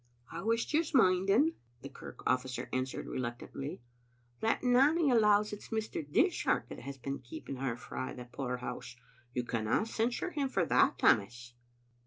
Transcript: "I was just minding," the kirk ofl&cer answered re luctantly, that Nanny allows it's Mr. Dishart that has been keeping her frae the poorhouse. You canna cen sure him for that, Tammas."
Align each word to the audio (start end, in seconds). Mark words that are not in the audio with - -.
"I 0.31 0.41
was 0.41 0.65
just 0.65 0.95
minding," 0.95 1.53
the 1.83 1.89
kirk 1.89 2.25
ofl&cer 2.25 2.67
answered 2.73 3.05
re 3.05 3.19
luctantly, 3.19 3.81
that 4.39 4.63
Nanny 4.63 5.11
allows 5.11 5.53
it's 5.53 5.67
Mr. 5.69 6.03
Dishart 6.11 6.69
that 6.69 6.79
has 6.79 6.97
been 6.97 7.19
keeping 7.19 7.57
her 7.57 7.77
frae 7.77 8.11
the 8.11 8.25
poorhouse. 8.25 8.95
You 9.35 9.43
canna 9.43 9.85
cen 9.85 10.09
sure 10.09 10.31
him 10.31 10.49
for 10.49 10.65
that, 10.65 10.97
Tammas." 10.97 11.53